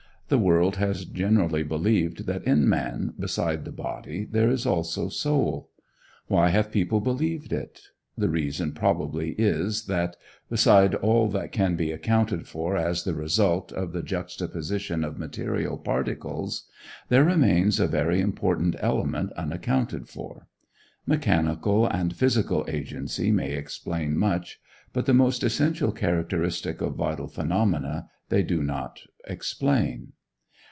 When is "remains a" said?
17.25-17.87